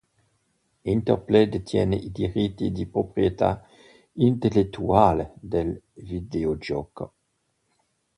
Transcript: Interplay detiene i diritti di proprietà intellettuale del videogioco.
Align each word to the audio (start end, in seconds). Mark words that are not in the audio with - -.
Interplay 0.93 1.47
detiene 1.47 1.95
i 1.95 2.09
diritti 2.11 2.71
di 2.71 2.87
proprietà 2.87 3.63
intellettuale 4.13 5.33
del 5.35 5.79
videogioco. 5.93 7.13